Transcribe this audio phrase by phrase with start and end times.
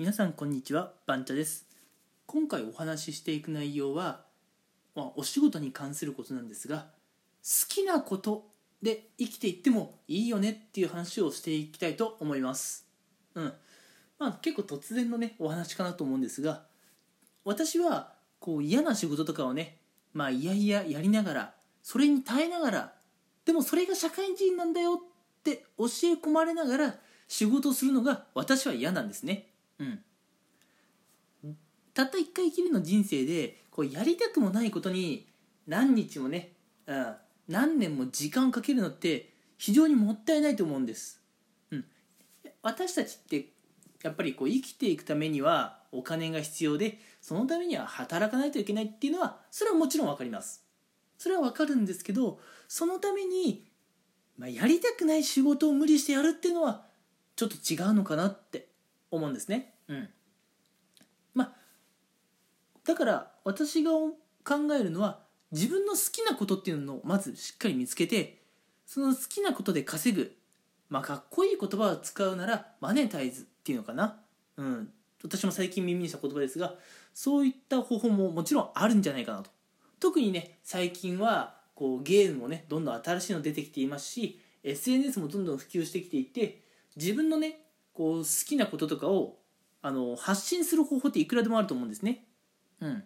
[0.00, 1.66] 皆さんこんにちはバンチャです。
[2.24, 4.22] 今回お話ししていく内容は、
[4.94, 6.86] まあ、お仕事に関することなんですが
[7.42, 8.46] 好きなこと
[8.80, 12.86] で生きていってもいいよねっていう話をしていきたいと思います。
[13.34, 13.52] うん。
[14.18, 16.62] まあ結構突然のねお話かなと思うんですが
[17.44, 19.76] 私はこう嫌な仕事とかをね
[20.14, 22.92] まあいやいややりながらそれに耐えながら
[23.44, 26.94] でもそれが社会人なんだよって教え込まれながら
[27.28, 29.49] 仕事をするのが私は嫌なんですね。
[29.80, 30.04] うん。
[31.92, 35.26] たった一回きりの人生でこうやりたくもないことに
[35.66, 36.52] 何日もね、
[36.86, 37.14] うん、
[37.48, 41.20] 何年も時間をかけるのって非常にもったいないと思うんです、
[41.70, 41.84] うん、
[42.62, 43.48] 私たちって
[44.02, 50.64] やっぱりこう生きていくためにはお金が必要でそのためには働かないといけないっていうのはそれはもちろん分かります。
[51.18, 53.66] それは分かるんですけどそのために、
[54.38, 56.86] まあ、やりたくない仕事を無理してやるっていうのは
[57.36, 58.68] ちょっと違うのかなって
[59.10, 59.74] 思うんですね。
[59.90, 60.08] うん、
[61.34, 61.52] まあ
[62.84, 64.14] だから私が考
[64.78, 65.20] えるのは
[65.52, 68.40] 自分の好きなことっていうのをまずしっかり見つけて
[68.86, 70.36] その好きなことで稼ぐ。
[70.88, 74.16] まあかっこいい言葉を使うならマネタイズっていうのかな、
[74.56, 74.88] うん、
[75.22, 76.74] 私も最近耳にした言葉ですが
[77.14, 79.50] そういった方法ももちろんあるんじゃないかなと。
[80.00, 86.62] 特にね最近はこうゲームもねどんどん新しいの出てきていますし SNS もどんどん普及してきていて
[86.96, 87.60] 自分のね
[87.92, 89.39] こう好きなこととかを
[89.82, 92.24] あの発信する方法っていくらでもあると思うんですね。
[92.80, 93.04] うん、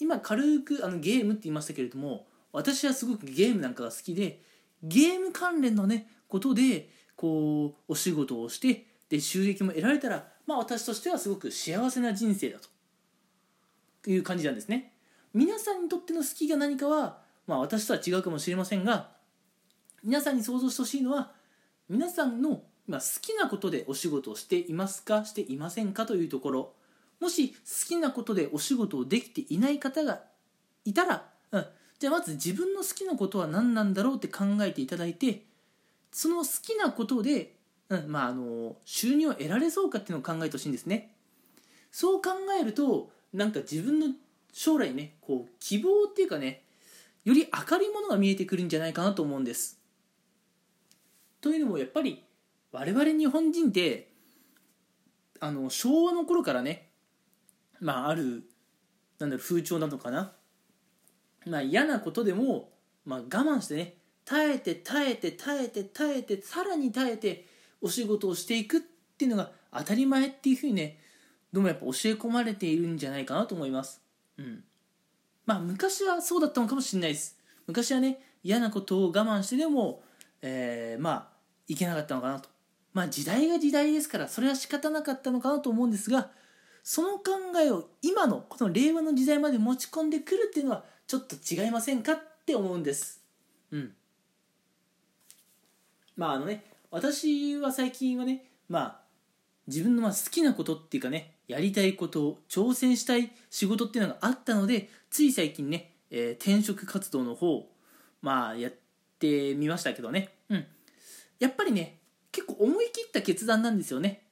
[0.00, 4.40] 今軽くあのゲームって言いましたけれども私はすごくゲームなんかが好きで
[4.82, 12.58] ゲーム関連のねことでこうお仕事をしてで収益も得られたらまあ私としてはすごく幸せな人生だ
[14.02, 14.92] という感じなんですね。
[15.32, 19.10] 皆さんにとっての好きが何かは、まあ、私とは違うかもしれませんが
[20.04, 21.32] 皆さんに想像してほしいのは
[21.88, 26.72] 皆さんのまあ、好きなことでお仕事をしていますかしていませんかというところ。
[27.20, 27.56] もし好
[27.88, 30.22] きなことでお仕事をできていない方が
[30.84, 31.66] いたら、うん、
[31.98, 35.42] じゃあまず自分の好きなことは何なんだろうって考えていただいて
[36.12, 37.54] その好きなことで、
[37.88, 41.14] うんまあ、あの収入を得られそうかっていうのを考えてほしいんですね。
[41.90, 44.08] そう考えるとなんか自分の
[44.52, 46.62] 将来ねこう希望っていうかね
[47.24, 49.80] より明るいものが見えてくるんじゃないかなと思うんです。
[51.40, 52.22] というのもやっぱり
[52.74, 54.10] 我々日本人って
[55.38, 56.88] あの昭和の頃からね
[57.78, 58.42] まあある
[59.20, 60.32] なんだろう風潮なのかな、
[61.46, 62.70] まあ、嫌なことでも、
[63.06, 67.46] まあ、我慢してね耐えて耐えて耐えて耐えてさらに耐えて
[67.80, 70.98] お仕事をしていくっていうのが当たり前っていうふうにね
[71.52, 74.02] どうもやっぱ教え込まれているんじゃないかなと思います。
[74.36, 74.64] うん、
[75.46, 77.38] まあ昔はそうだったのかもしれないです。
[77.68, 80.02] 昔はね嫌なことを我慢してでも、
[80.42, 81.28] えー、まあ
[81.68, 82.53] いけなかったのかなと。
[82.94, 86.30] まあ時代が時代ですからそれは仕方なかったのかなと思うんですが
[86.84, 87.32] その考
[87.62, 93.22] えを今のこの令和の時代まで持ち込んでくるっていうのはちょっと違いませんかって思うんです。
[93.72, 93.92] うん。
[96.16, 99.00] まああのね私は最近はねまあ
[99.66, 107.66] 自分の好きなことっていうかねやりたいことを挑戦したい仕事っていうのがあったのでつい最近ね、えー、転職活動の方
[108.22, 108.72] まあやっ
[109.18, 110.36] てみましたけどね。
[110.50, 110.66] うん。
[111.40, 111.98] やっぱりね
[112.34, 114.24] 結構思い切った決断なんですよね。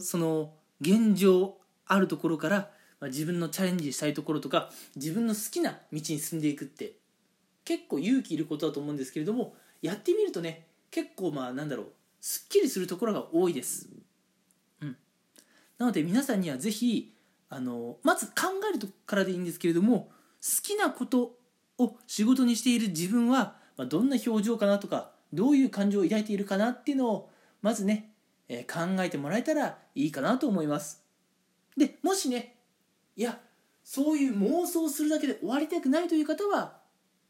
[0.00, 6.94] その現状あるところから、ま、自分のチャレンジしたいところとか自分の好きな道に進んでいくって
[7.64, 11.86] 結構勇気いることだと思うんですけれどもやってみるとね結構まあなんだろう
[12.20, 13.90] すっきりするところが多いです、
[14.80, 14.96] うん、
[15.78, 17.14] なので皆さんには是非
[17.48, 18.32] あのまず考
[18.68, 20.10] えるとからでいいんですけれども
[20.42, 21.36] 好きなこと
[21.78, 27.30] を仕事にしている自分は、ま、どんな表情かなとかどういう感情を抱いているかなっていうのを
[27.66, 28.12] まずね、
[28.48, 31.02] えー、考えてもらえたらいいかなと思います。
[31.76, 32.54] でもしね
[33.16, 33.40] いや
[33.82, 36.78] そういう妄想するだけで終わりたくないという方は、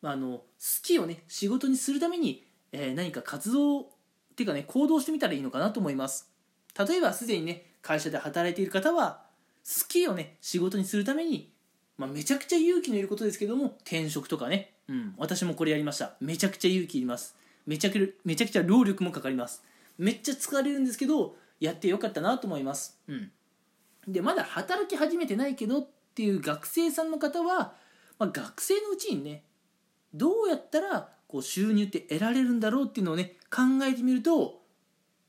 [0.02, 0.44] まあ、あの好
[0.82, 3.86] きをね仕事にするために、えー、何か活動っ
[4.36, 6.30] ていうかね行動してみたらいいのかなと思います。
[6.78, 9.22] 例えばすでにね会社で働いている方は
[9.64, 11.50] 好きをね仕事にするために、
[11.96, 16.16] まあ、めちゃくちゃ勇気のいることですけども転職とかね、うん、私もこれやりました。
[16.20, 17.34] めちゃくちゃ勇気いります。
[17.66, 19.64] めちゃくめちゃくちゃ労力もかかります。
[19.98, 23.30] めっちゃ疲れるんですけどやってよかったなと思います、うん、
[24.06, 27.74] でまだ働き始めてないけどっていう学生さんの方は、
[28.18, 29.44] まあ、学生のうちにね
[30.14, 34.62] どうやったらこう収入って得られるんだろうっていうのをね考えてみると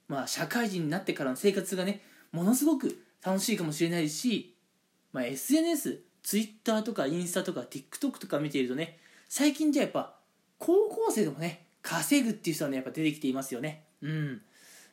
[0.07, 4.55] まあ社会人になってからの生活がねものすごく楽しいかもしれないし、
[5.11, 10.15] まあ、SNS ツイッターとかインスタとか TikTok とか見ているとね最近じゃやっぱ
[10.59, 13.83] 高校生でもね稼ぐっていう人はねやっぱ出てきていますよね。
[14.01, 14.41] うん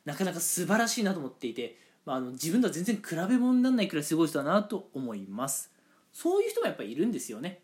[0.05, 5.71] なかなか素晴らしいなと思っていてまあ、あの自分とは全然比べ物にならないくらいすごい人だなと思います。
[6.13, 7.61] そういう人もやっぱりいるんですよね。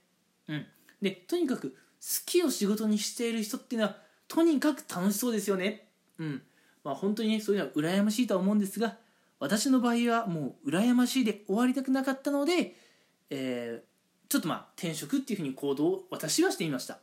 [0.48, 0.66] うん。
[1.02, 1.76] でとにかく好
[2.26, 3.98] きを仕事にしている人っていうのは
[4.28, 5.88] とにかく楽しそうですよね。
[6.18, 6.42] うん。
[6.84, 8.98] まあ本当にねそういうのは羨ましいとは思うんですが
[9.40, 12.76] 私の場合はもう羨ましいで終わりたくなかったので、
[13.30, 16.98] えー、ちょっとまあ転職っていうふうに行動を私はしてみました。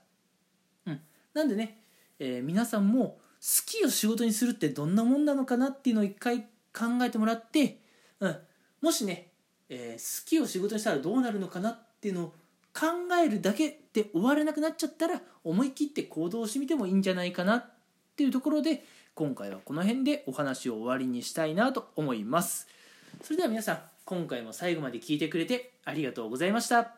[0.87, 1.01] うん。
[1.35, 1.81] なんでね、
[2.19, 3.21] えー、皆さんも
[3.67, 6.43] きを仕事にするってどんなもんなのかなっていうのを一回
[6.73, 7.79] 考えてもらって、
[8.21, 8.37] うん、
[8.83, 9.29] もしね、
[9.69, 12.35] えー、好きを仕事にしたらどうなるのかなっていうのを
[12.75, 12.87] 考
[13.23, 17.65] えるだけで終われなくなっちゃったら思い切って行動してみてもいいんじゃないかなっ
[18.17, 22.69] ていうところで今回はこの辺でお話を終わりにしたいなと思います。
[23.23, 26.98] それでは皆さん今回も最後まで聞いてくれてありがとうございました。